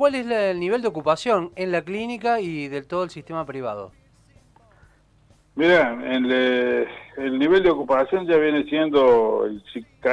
[0.00, 3.92] ¿cuál es el nivel de ocupación en la clínica y del todo el sistema privado?
[5.56, 6.88] Mira, el,
[7.18, 9.62] el nivel de ocupación ya viene siendo el,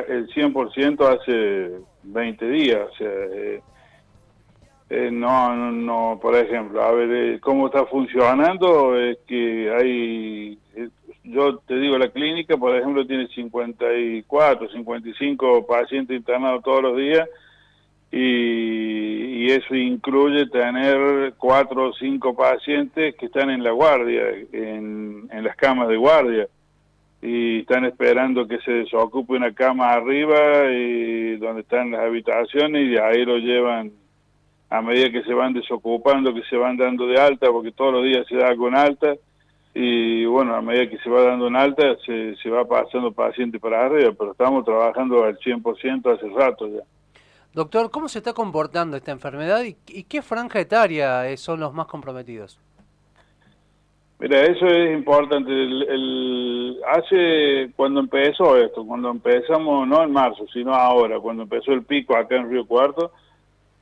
[0.10, 2.90] el 100% hace 20 días.
[3.00, 3.62] Eh,
[4.90, 10.60] eh, no, no, por ejemplo, a ver, eh, cómo está funcionando es que hay,
[11.24, 17.26] yo te digo, la clínica, por ejemplo, tiene 54, 55 pacientes internados todos los días
[18.12, 25.56] y, eso incluye tener cuatro o cinco pacientes que están en la guardia, en, las
[25.56, 26.48] camas de guardia
[27.22, 32.98] y están esperando que se desocupe una cama arriba y donde están las habitaciones y
[32.98, 33.92] ahí lo llevan
[34.70, 38.04] a medida que se van desocupando, que se van dando de alta, porque todos los
[38.04, 39.16] días se da con alta,
[39.74, 43.60] y bueno, a medida que se va dando en alta, se, se va pasando paciente
[43.60, 46.82] para arriba, pero estamos trabajando al 100% hace rato ya.
[47.58, 52.60] Doctor, ¿cómo se está comportando esta enfermedad y, qué franja etaria son los más comprometidos?
[54.20, 55.50] Mira, eso es importante.
[55.50, 61.82] El, hace, cuando empezó esto, cuando empezamos, no en marzo, sino ahora, cuando empezó el
[61.82, 63.12] pico acá en Río Cuarto,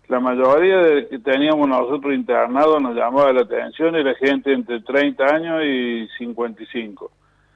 [0.08, 5.26] la mayoría de que teníamos nosotros internados nos llamaba la atención era gente entre 30
[5.26, 7.12] años y 55.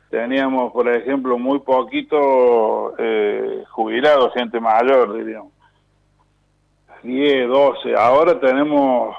[0.10, 5.54] Teníamos, por ejemplo, muy poquito eh, jubilados, gente mayor, diríamos.
[7.04, 7.96] 10, 12.
[7.96, 9.16] Ahora tenemos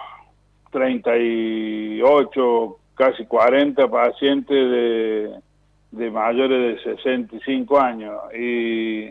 [0.70, 5.34] 38, casi 40 pacientes de,
[5.90, 8.14] de mayores de 65 años.
[8.34, 9.10] Y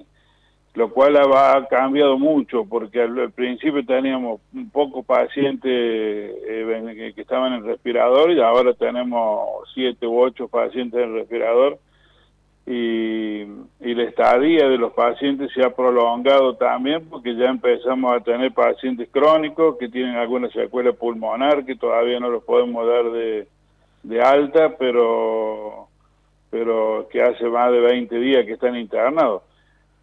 [0.76, 7.54] lo cual ha, cambiado mucho porque al, principio teníamos un poco pacientes eh, que, estaban
[7.54, 11.80] en respirador y ahora tenemos siete u ocho pacientes en respirador
[12.70, 13.42] y,
[13.80, 18.54] y la estadía de los pacientes se ha prolongado también porque ya empezamos a tener
[18.54, 24.76] pacientes crónicos que tienen alguna secuela pulmonar que todavía no los podemos dar de, alta
[24.78, 25.88] pero
[26.52, 29.42] pero que hace más de 20 días que están internados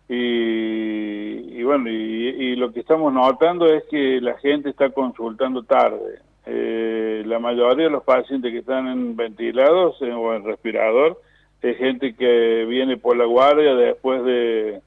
[0.09, 6.21] y, bueno, y, lo que estamos notando es que la gente está consultando tarde.
[6.47, 11.21] Eh, la mayoría de los pacientes que están en ventilados eh, o en respirador
[11.63, 14.81] es gente que viene por la guardia después de,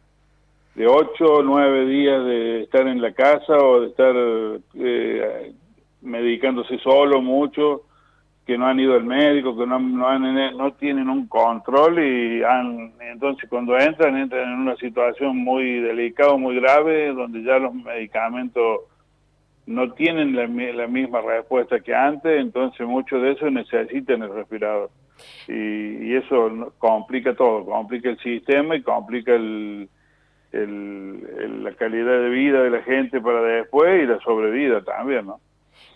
[0.76, 4.16] de 8 o 9 días de estar en la casa o de estar
[4.76, 5.54] eh,
[6.02, 7.84] medicándose solo mucho
[8.46, 12.42] que no han ido al médico, que no, tienen un control y
[13.12, 18.82] entonces cuando entran, entran en una situación muy delicada, muy grave, donde ya los medicamentos
[19.68, 24.90] no tienen la, la misma respuesta que antes, entonces muchos de esos necesitan el respirador.
[25.48, 29.90] Y, eso complica todo, complica el sistema y complica el,
[30.52, 35.40] la calidad de vida de la gente para después y la sobrevida también, ¿no?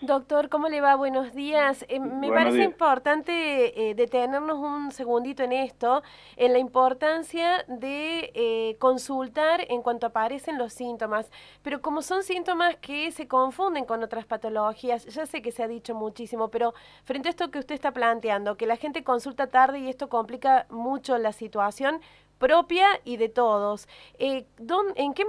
[0.00, 0.96] Doctor, ¿cómo le va?
[0.96, 1.84] Buenos días.
[1.88, 6.02] Eh, me parece importante eh, detenernos un segundito en esto,
[6.36, 11.30] en la importancia de eh, consultar en cuanto aparecen los síntomas.
[11.62, 15.68] Pero como son síntomas que se confunden con otras patologías, ya sé que se ha
[15.68, 16.74] dicho muchísimo, pero
[17.04, 20.66] frente a esto que usted está planteando, que la gente consulta tarde y esto complica
[20.70, 22.00] mucho la situación,
[22.38, 23.88] propia y de todos.
[24.18, 25.24] ¿En qué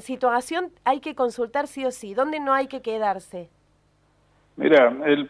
[0.00, 2.14] situación hay que consultar sí o sí?
[2.14, 3.48] ¿Dónde no hay que quedarse?
[4.58, 5.28] Mira, el,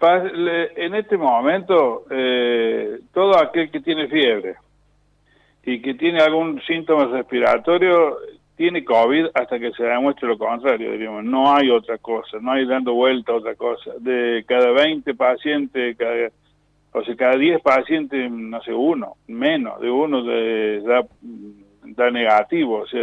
[0.75, 4.57] en este momento, eh, todo aquel que tiene fiebre
[5.65, 8.17] y que tiene algún síntoma respiratorio
[8.57, 11.25] tiene COVID hasta que se demuestre lo contrario, diríamos.
[11.25, 13.93] No hay otra cosa, no hay dando vuelta otra cosa.
[14.01, 16.31] De cada 20 pacientes, cada,
[16.93, 20.81] o sea, cada 10 pacientes, no sé, uno, menos de uno de,
[21.85, 22.79] da, negativo.
[22.79, 23.03] O sea,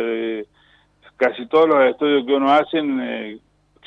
[1.18, 3.38] casi todos los estudios que uno hace eh,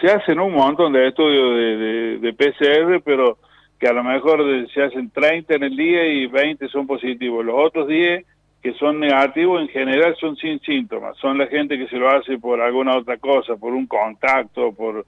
[0.01, 3.39] se hacen un montón de estudios de, de, PCR, pero
[3.79, 4.43] que a lo mejor
[4.73, 7.45] se hacen 30 en el día y 20 son positivos.
[7.45, 8.25] Los otros 10
[8.63, 12.39] que son negativos en general son sin síntomas, son la gente que se lo hace
[12.39, 15.07] por alguna otra cosa, por un contacto, por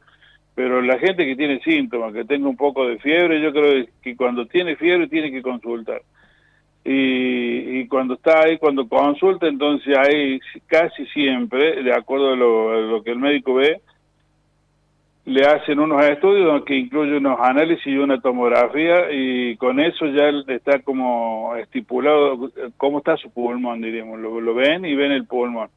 [0.54, 4.14] pero la gente que tiene síntomas, que tenga un poco de fiebre, yo creo que
[4.14, 6.02] cuando tiene fiebre tiene que consultar.
[6.84, 12.70] Y, y cuando está ahí, cuando consulta, entonces hay casi siempre, de acuerdo a lo,
[12.72, 13.81] a lo que el médico ve,
[15.31, 20.29] le hacen unos estudios que incluyen unos análisis y una tomografía y con eso ya
[20.49, 25.69] está como estipulado cómo está su pulmón, diríamos, lo, ven y ven el pulmón.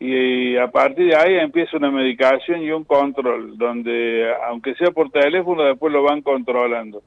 [0.00, 5.10] Y, a partir de ahí empieza una medicación y un control, donde aunque sea por
[5.10, 7.02] teléfono, después lo van controlando.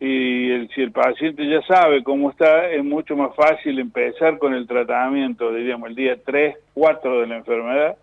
[0.00, 4.66] Y si el paciente ya sabe cómo está, es mucho más fácil empezar con el
[4.66, 7.96] tratamiento, diríamos, el día 3, 4 de la enfermedad,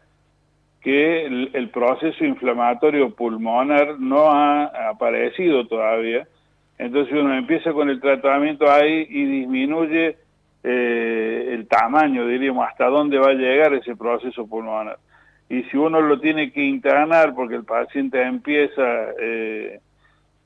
[0.81, 6.27] que el, proceso inflamatorio pulmonar no ha aparecido todavía.
[6.77, 10.15] Entonces uno empieza con el tratamiento ahí y disminuye
[10.63, 14.97] eh, el tamaño, diríamos, hasta dónde va a llegar ese proceso pulmonar.
[15.49, 18.83] Y si uno lo tiene que internar porque el paciente empieza...
[19.19, 19.79] Eh,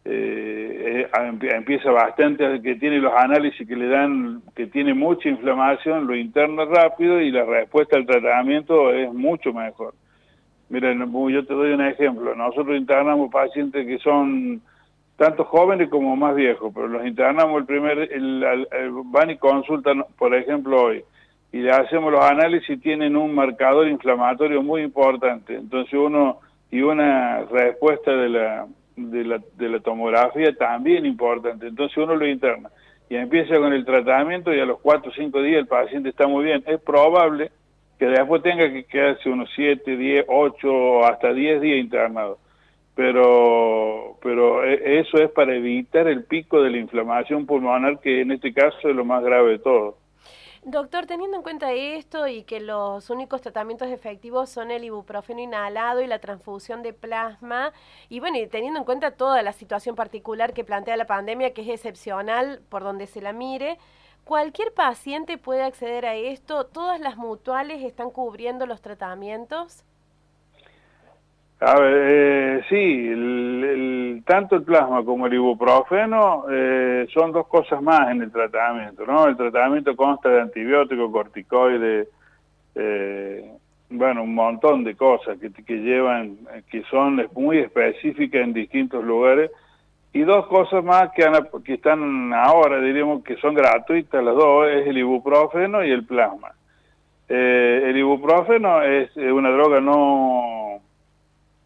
[0.05, 1.07] eh,
[1.55, 6.65] empieza bastante, que tiene los análisis que le dan, que tiene mucha inflamación, lo interna
[6.65, 9.93] rápido y la respuesta al tratamiento es mucho mejor.
[10.73, 12.33] Miren, yo te doy un ejemplo.
[12.33, 14.59] Nosotros internamos pacientes que son
[15.17, 18.43] tanto jóvenes como más viejos, pero los internamos el primer, el,
[19.05, 21.03] van y consultan, por ejemplo, hoy,
[21.51, 25.53] y le hacemos los análisis y tienen un marcador inflamatorio muy importante.
[25.53, 26.39] Entonces uno,
[26.71, 28.65] y una respuesta de la,
[28.95, 31.67] de la, de la tomografía también importante.
[31.67, 32.71] Entonces uno lo interna
[33.09, 36.25] y empieza con el tratamiento y a los 4 o 5 días el paciente está
[36.25, 36.63] muy bien.
[36.65, 37.51] Es probable
[38.03, 42.37] que después tenga que quedarse unos 7, 10, 8, hasta 10 días internado.
[42.95, 48.31] Pero, pero e, eso es para evitar el pico de la inflamación pulmonar, que en
[48.31, 49.97] este caso es lo más grave de todo.
[50.65, 56.01] Doctor, teniendo en cuenta esto y que los únicos tratamientos efectivos son el ibuprofeno inhalado
[56.01, 57.71] y la transfusión de plasma,
[58.09, 61.61] y bueno, y teniendo en cuenta toda la situación particular que plantea la pandemia, que
[61.61, 63.77] es excepcional por donde se la mire,
[64.23, 66.65] ¿cualquier paciente puede acceder a esto?
[66.65, 69.83] ¿Todas las mutuales están cubriendo los tratamientos?
[71.65, 77.81] A ver, eh, sí, el, tanto el plasma como el ibuprofeno eh, son dos cosas
[77.81, 79.27] más en el tratamiento, ¿no?
[79.27, 82.09] El tratamiento consta de antibióticos, corticoides,
[82.75, 83.49] eh,
[83.89, 86.37] bueno, un montón de cosas que, que llevan,
[86.69, 89.49] que son muy específicas en distintos lugares,
[90.13, 91.27] y dos cosas más que,
[91.73, 96.51] están ahora, diríamos que son gratuitas, las dos, es el ibuprofeno y el plasma.
[97.27, 100.81] el ibuprofeno es una droga no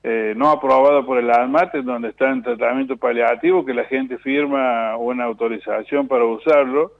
[0.10, 4.96] eh, no aprobado por el ALMAT, donde está en tratamiento paliativo, que la gente firma
[4.96, 6.94] una autorización para usarlo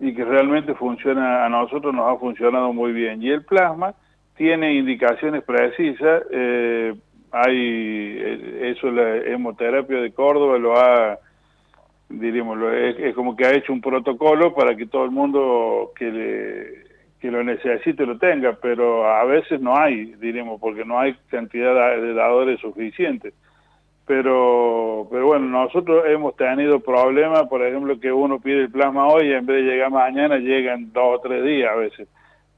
[0.00, 3.22] y que realmente funciona, a nosotros nos ha funcionado muy bien.
[3.22, 3.94] Y el plasma
[4.36, 6.94] tiene indicaciones precisas, eh,
[7.34, 11.18] hay, eh, eso la hemoterapia de Córdoba lo ha,
[12.08, 16.84] diríamos, es como que ha hecho un protocolo para que todo el mundo que
[17.24, 21.96] que lo necesite lo tenga, pero a veces no hay, diremos, porque no hay cantidad
[21.96, 23.32] de dadores suficientes.
[24.06, 29.28] Pero, pero bueno, nosotros hemos tenido problemas, por ejemplo, que uno pide el plasma hoy
[29.28, 32.08] y en vez de llegar mañana llegan dos o tres días a veces.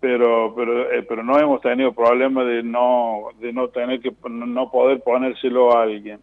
[0.07, 4.71] Pero, pero, eh, pero no hemos tenido problemas de no, de no tener que, no
[4.71, 6.21] poder ponérselo a alguien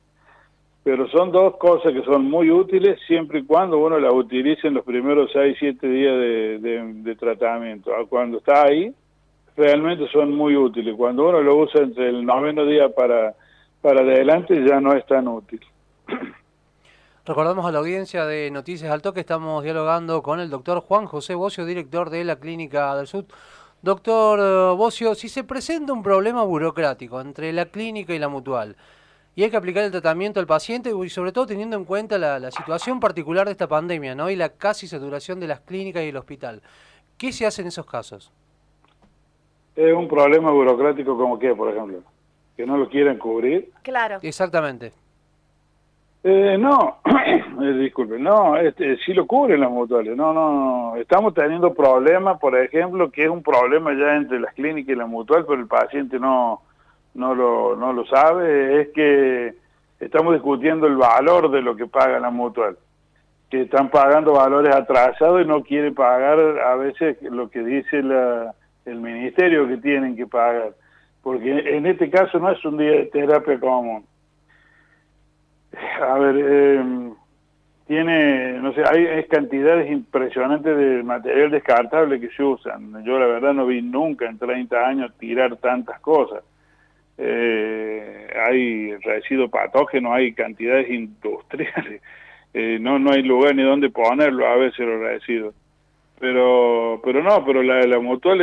[0.83, 4.73] pero son dos cosas que son muy útiles siempre y cuando uno las utilice en
[4.73, 6.13] los primeros 6, 7 días
[6.61, 7.91] de, tratamiento.
[7.93, 8.93] Ah, cuando está ahí,
[9.55, 10.93] realmente son muy útiles.
[10.97, 13.33] Cuando uno lo usa entre el noveno día para,
[13.81, 15.61] para adelante, ya no es tan útil.
[17.25, 21.35] Recordamos a la audiencia de Noticias Alto que estamos dialogando con el doctor Juan José
[21.35, 23.23] Bocio, director de la Clínica del Sur.
[23.83, 28.77] Doctor eh, Bocio, si se presenta un problema burocrático entre la clínica y la mutual,
[29.35, 32.49] y hay que aplicar el tratamiento al paciente y sobre todo teniendo en cuenta la,
[32.49, 34.29] situación particular de esta pandemia ¿no?
[34.29, 36.61] y la casi saturación de las clínicas y el hospital.
[37.17, 38.31] ¿Qué se hace en esos casos?
[39.75, 42.03] Es un problema burocrático como que, por ejemplo,
[42.55, 43.69] que no lo quieren cubrir.
[43.81, 44.19] Claro.
[44.21, 44.93] Exactamente.
[46.25, 46.99] Eh, no,
[47.61, 52.57] eh, disculpe, no, este, sí lo cubren las mutuales, no, no, estamos teniendo problemas, por
[52.57, 56.17] ejemplo, que es un problema ya entre las clínicas y la mutual, pero el paciente
[56.19, 56.61] no,
[57.13, 59.53] no lo, no lo sabe, es que
[59.99, 62.77] estamos discutiendo el valor de lo que paga la mutual,
[63.49, 68.55] que están pagando valores atrasados y no quieren pagar a veces lo que dice la,
[68.85, 70.71] el ministerio que tienen que pagar,
[71.21, 74.05] porque en este caso no es un día de terapia común.
[76.01, 77.13] A ver, em,
[77.87, 83.03] tiene, no sé, hay, cantidades impresionantes de material descartable que se usan.
[83.03, 86.43] Yo la verdad no vi nunca en 30 años tirar tantas cosas
[87.17, 92.01] eh, hay residuos patógenos, hay cantidades industriales,
[92.53, 95.55] eh, no no hay lugar ni donde ponerlo a veces los residuos.
[96.19, 98.39] Pero pero no, pero la, la mutual,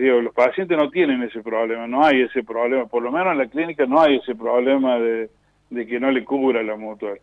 [0.00, 3.38] digo, los pacientes no tienen ese problema, no hay ese problema, por lo menos en
[3.38, 5.30] la clínica no hay ese problema de,
[5.70, 7.20] de que no le cubra la mutual.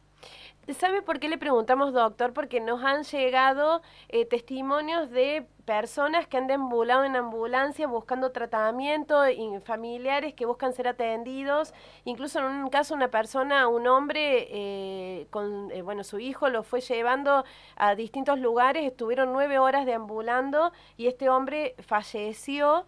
[0.74, 2.34] ¿Sabe por qué le preguntamos, doctor?
[2.34, 9.22] Porque nos han llegado eh, testimonios de personas que han deambulado en ambulancia buscando tratamiento,
[9.64, 11.74] familiares que buscan ser atendidos.
[12.04, 16.64] Incluso en un caso una persona, un hombre, eh, con eh, bueno, su hijo lo
[16.64, 17.46] fue llevando
[17.78, 22.86] a distintos lugares, estuvieron nueve horas deambulando y este hombre falleció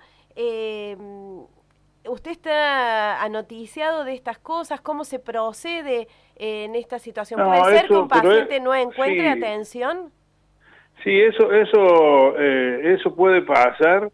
[2.07, 4.81] ¿Usted está anoticiado de estas cosas?
[4.81, 7.41] ¿Cómo se procede en esta situación?
[7.43, 10.11] ¿Puede ser que un paciente no encuentre atención?
[11.03, 14.09] Sí, eso, eso, eh, eso puede pasar,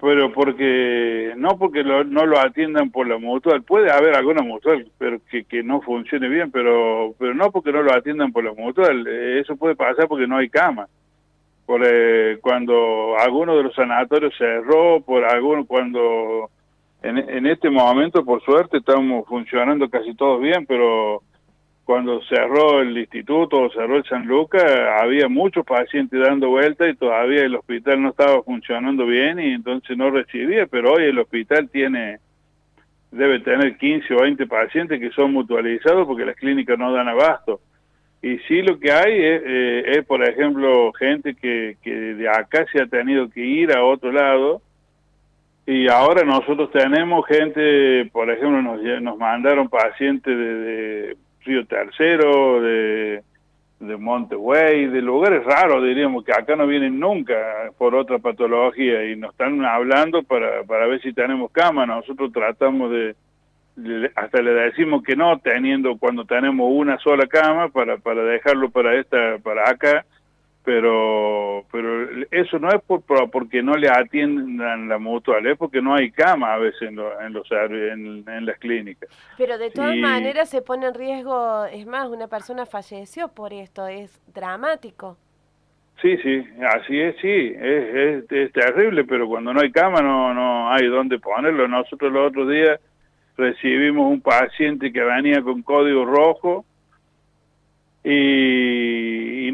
[0.00, 5.18] pero porque no porque no lo atiendan por la mutual, puede haber alguna mutual, pero
[5.30, 9.06] que, que no funcione bien, pero pero no porque no lo atiendan por la mutual,
[9.06, 10.88] eh, eso puede pasar porque no hay cama.
[11.64, 16.50] Por eh, cuando alguno de los sanatorios cerró, por alguno cuando
[17.04, 21.22] en, en este momento por suerte estamos funcionando casi todos bien, pero
[21.84, 24.64] cuando cerró el instituto, cerró el San Lucas,
[25.00, 29.96] había muchos pacientes dando vuelta y todavía el hospital no estaba funcionando bien y entonces
[29.96, 32.18] no recibía, pero hoy el hospital tiene
[33.10, 37.60] debe tener 15 o 20 pacientes que son mutualizados porque las clínicas no dan abasto.
[38.22, 42.66] Y sí lo que hay es, eh, es por ejemplo, gente que, que de acá
[42.72, 44.62] se ha tenido que ir a otro lado
[45.66, 53.22] y ahora nosotros tenemos gente, por ejemplo, nos, nos mandaron pacientes de Río Tercero, de,
[53.80, 57.34] de Montegüey, de lugares raros, diríamos, que acá no vienen nunca
[57.78, 61.86] por otra patología y nos están hablando para, para ver si tenemos cama.
[61.86, 63.14] Nosotros tratamos de,
[64.14, 68.98] hasta le decimos que no, teniendo cuando tenemos una sola cama para, para dejarlo para
[68.98, 70.04] esta, para acá,
[70.64, 75.94] pero pero eso no es por, porque no le atiendan la mutual, es porque no
[75.94, 79.10] hay cama a veces en, en los en, en, las clínicas.
[79.36, 83.86] Pero de todas maneras se pone en riesgo, es más, una persona falleció por esto,
[83.86, 85.18] es dramático.
[86.00, 90.70] Sí, sí, así es, sí, es, es, terrible, pero cuando no hay cama no, no
[90.72, 91.68] hay dónde ponerlo.
[91.68, 92.80] Nosotros los otros días
[93.36, 96.64] recibimos un paciente que venía con código rojo,
[98.04, 98.10] y,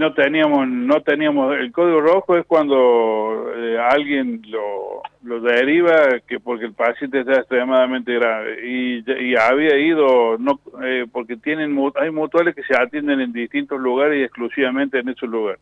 [0.01, 6.41] no teníamos no teníamos el código rojo es cuando eh, alguien lo, lo deriva que
[6.41, 8.67] porque el paciente está extremadamente grave.
[8.67, 9.05] Y,
[9.37, 14.23] había ido no eh, porque tienen hay mutuales que se atienden en distintos lugares y
[14.23, 15.61] exclusivamente en esos lugares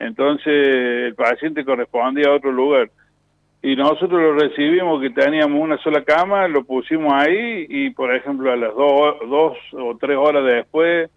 [0.00, 2.90] entonces el paciente correspondía a otro lugar.
[3.62, 8.50] Y nosotros lo recibimos que teníamos una sola cama lo pusimos ahí y por ejemplo
[8.50, 11.08] a las dos, dos o tres horas después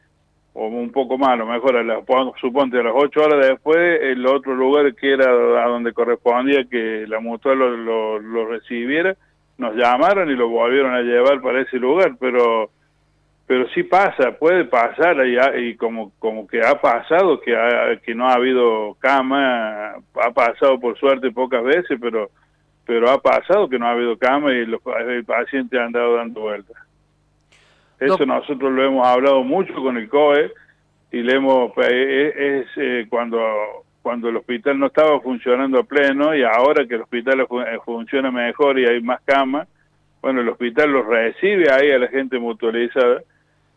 [0.57, 1.99] o un poco más, a lo mejor a las,
[2.39, 5.25] suponte a las ocho horas después, el otro lugar que era
[5.61, 9.17] a donde correspondía que la mutual lo, lo, recibiera,
[9.57, 12.69] nos llamaron y lo volvieron a llevar para ese lugar, pero
[13.47, 17.53] pero sí pasa, puede pasar y, y como como que ha pasado que
[18.03, 22.29] que no ha habido cama, ha pasado por suerte pocas veces, pero
[22.85, 26.39] pero ha pasado que no ha habido cama y los el paciente han andado dando
[26.39, 26.77] vueltas.
[27.99, 30.51] Eso nosotros lo hemos hablado mucho con el COE
[31.11, 33.39] y le hemos pues, es, eh, cuando
[34.01, 38.29] cuando el hospital no estaba funcionando a pleno y ahora que el hospital eh, funciona
[38.29, 39.67] mejor y hay más camas,
[40.21, 43.23] bueno, el hospital los recibe ahí a la gente mutualizada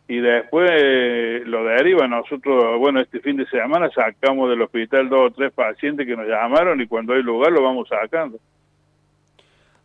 [0.07, 2.07] y después eh, lo deriva.
[2.07, 6.27] Nosotros, bueno, este fin de semana sacamos del hospital dos o tres pacientes que nos
[6.27, 8.37] llamaron y cuando hay lugar lo vamos sacando.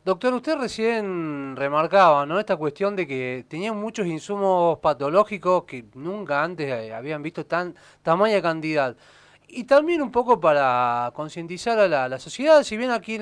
[0.04, 2.38] Doctor, usted recién remarcaba, ¿no?
[2.38, 7.74] Esta cuestión de que tenían muchos insumos patológicos que nunca antes eh, habían visto tan
[8.02, 8.94] tamaña cantidad
[9.48, 13.18] y también un poco para concientizar a la, sociedad, si bien aquí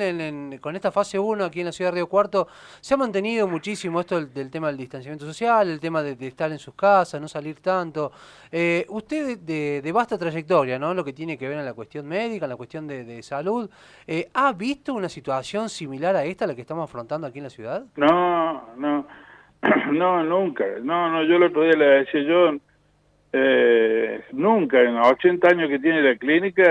[0.61, 2.49] con esta fase 1, aquí en la ciudad de Río Cuarto,
[2.81, 6.59] se ha mantenido muchísimo esto del, tema del distanciamiento social, el tema de, estar en
[6.59, 8.13] sus casas, no salir tanto.
[8.51, 10.95] Eh, usted de, vasta trayectoria, ¿no?
[10.95, 13.69] Lo que tiene que ver en la cuestión médica, en la cuestión de, salud,
[14.07, 17.51] eh, ¿ha visto una situación similar a esta, la que estamos afrontando aquí en la
[17.51, 17.85] ciudad?
[17.97, 19.07] No, no,
[19.93, 20.65] no, nunca.
[20.83, 22.59] No, no, yo el otro día le decía yo
[23.35, 26.63] eh, nunca, en los 80 años que tiene la clínica,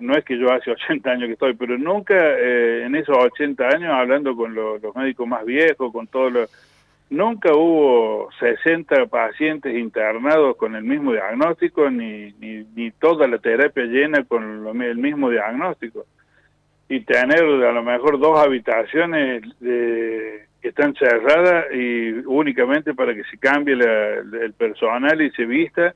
[0.00, 3.68] no es que yo hace 80 años que estoy, pero nunca eh, en esos 80
[3.68, 6.64] años, hablando con los médicos más viejos, con todos los...
[7.10, 14.24] Nunca hubo 60 pacientes internados con el mismo diagnóstico, ni, ni toda la terapia llena
[14.24, 16.04] con el mismo diagnóstico.
[16.86, 23.24] Y tener a lo mejor dos habitaciones de que están cerradas y únicamente para que
[23.24, 25.94] se cambie el personal y se vista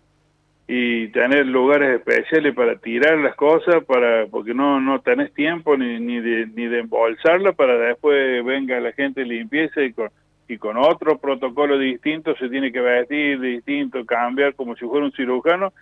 [0.68, 5.98] y tener lugares especiales para tirar las cosas para porque no no tenés tiempo ni
[5.98, 10.10] ni de, ni de embolsarla para después venga la gente limpieza y con
[10.48, 15.12] y con otro protocolo distinto se tiene que vestir distinto cambiar como si fuera un
[15.12, 15.72] cirujano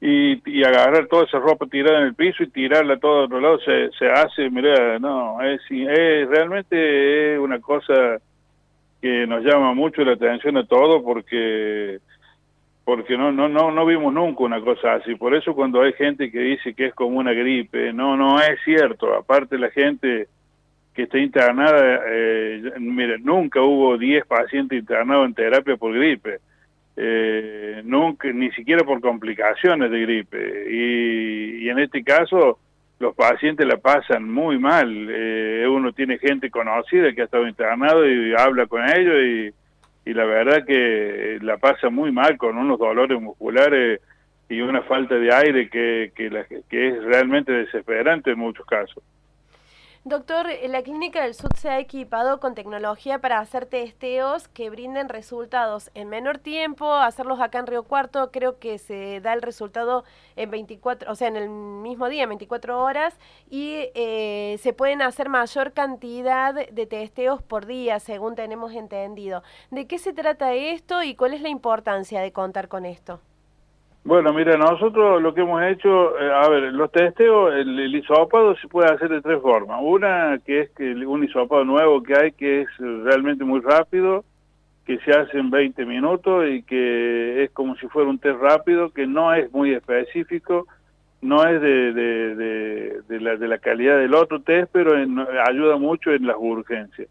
[0.00, 3.40] y, y agarrar toda esa ropa tirada en el piso y tirarla a todo otro
[3.40, 8.18] lado se, se hace, mira, no, es, es realmente es una cosa
[9.00, 11.98] que nos llama mucho la atención a todos porque
[12.84, 15.14] porque no no no no vimos nunca una cosa así.
[15.14, 18.58] Por eso cuando hay gente que dice que es como una gripe no no es
[18.64, 19.14] cierto.
[19.14, 20.26] Aparte la gente
[20.94, 26.38] que está internada, eh, mire, nunca hubo 10 pacientes internados en terapia por gripe,
[26.96, 27.57] eh,
[28.18, 30.66] nunca, ni siquiera por complicaciones de gripe.
[30.70, 32.58] Y, en este caso,
[32.98, 35.08] los pacientes la pasan muy mal.
[35.10, 39.14] Eh, uno tiene gente conocida que ha estado internado y habla con ellos
[40.04, 44.00] y, y la verdad que la pasa muy mal con unos dolores musculares
[44.48, 49.02] y una falta de aire que, que, que es realmente desesperante en muchos casos.
[50.04, 55.08] Doctor, la Clínica del Sud se ha equipado con tecnología para hacer testeos que brinden
[55.08, 60.04] resultados en menor tiempo, hacerlos acá en Río Cuarto, creo que se da el resultado
[60.36, 63.18] en 24, o sea, en el mismo día, 24 horas,
[63.50, 69.42] y eh, se pueden hacer mayor cantidad de testeos por día, según tenemos entendido.
[69.72, 73.20] ¿De qué se trata esto y cuál es la importancia de contar con esto?
[74.04, 78.02] Bueno, mira, nosotros lo que hemos hecho, eh, a ver, los testeos, el, el,
[78.60, 79.80] se puede hacer de tres formas.
[79.82, 84.24] Una, que es que un hisopado nuevo que hay, que es realmente muy rápido,
[84.86, 88.90] que se hace en 20 minutos y que es como si fuera un test rápido,
[88.90, 90.66] que no es muy específico,
[91.20, 94.92] no es de, de, la, de la calidad del otro test, pero
[95.46, 97.08] ayuda mucho en las urgencias.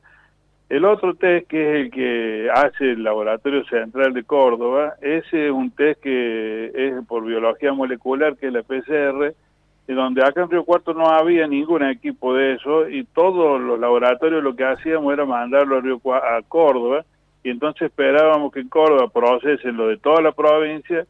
[0.70, 5.52] El otro test, que es el que hace el Laboratorio Central de Córdoba, ese es
[5.52, 9.34] un test que es por biología molecular, que es la PCR,
[9.88, 13.80] y donde acá en Río Cuarto no había ningún equipo de eso, y todos los
[13.80, 17.06] laboratorios lo que hacíamos era mandarlo a, Río, a Córdoba,
[17.44, 21.06] y entonces esperábamos que en Córdoba procesen lo de toda la provincia,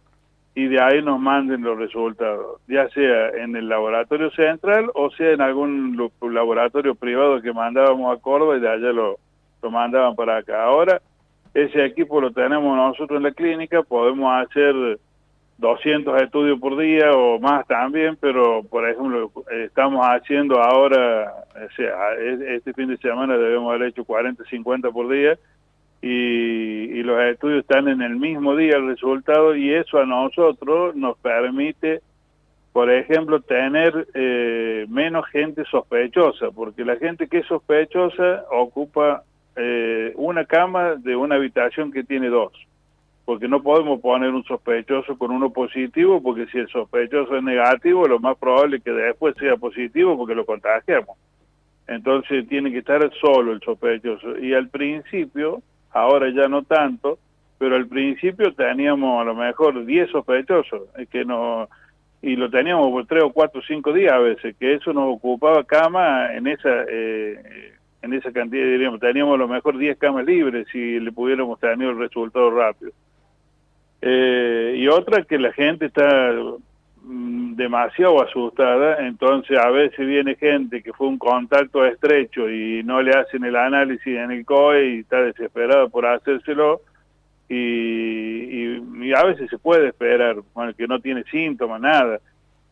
[0.54, 5.32] y de ahí nos manden los resultados, ya sea en el laboratorio central o sea
[5.32, 9.20] en algún laboratorio privado que mandábamos a Córdoba y de allá lo,
[9.62, 10.64] lo mandaban para acá.
[10.64, 11.02] Ahora
[11.54, 15.00] ese equipo lo tenemos nosotros en la clínica, podemos hacer
[15.58, 21.34] 200 estudios por día o más también, pero por ejemplo estamos haciendo ahora,
[22.50, 25.38] este fin de semana debemos haber hecho 40, 50 por día
[26.02, 31.18] y, los estudios están en el mismo día el resultado y eso a nosotros nos
[31.20, 32.02] permite
[32.74, 39.24] por ejemplo, tener eh, menos gente sospechosa, porque la gente que es sospechosa ocupa
[39.58, 42.54] eh, una cama de una habitación que tiene dos,
[43.26, 48.08] porque no podemos poner un sospechoso con uno positivo, porque si el sospechoso es negativo,
[48.08, 51.18] lo más probable es que después sea positivo porque lo contagiamos.
[51.88, 54.38] Entonces tiene que estar solo el sospechoso.
[54.38, 57.18] Y al principio, ahora ya no tanto,
[57.58, 61.68] pero al principio teníamos a lo mejor 10 sospechosos, que no
[62.22, 65.16] y lo teníamos por 3 o 4 o 5 días a veces, que eso nos
[65.16, 70.26] ocupaba cama en esa eh, en esa cantidad, diríamos, teníamos a lo mejor 10 camas
[70.26, 72.92] libres si le pudiéramos tener el resultado rápido.
[74.02, 76.34] Eh, y otra que la gente está
[77.04, 83.02] mm, demasiado asustada, entonces a veces viene gente que fue un contacto estrecho y no
[83.02, 86.82] le hacen el análisis en el COE y está desesperada por hacérselo,
[87.50, 92.20] y, y, a veces se puede esperar, bueno, que no tiene síntomas, nada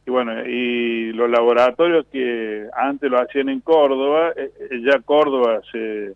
[0.06, 5.62] y bueno, y los laboratorios que antes lo hacían en Córdoba, eh, eh, ya Córdoba
[5.72, 6.14] se,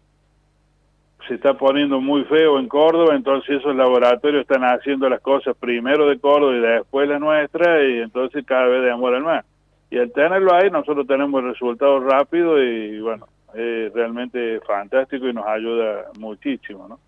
[1.28, 6.08] se está poniendo muy feo en Córdoba, entonces esos laboratorios están haciendo las cosas primero
[6.08, 9.46] de Córdoba y después la nuestra, y entonces cada vez demoran más.
[9.92, 15.48] Y al tenerlo ahí, nosotros tenemos resultados rápidos y bueno, es realmente fantástico y nos
[15.48, 16.98] ayuda muchísimo, ¿no?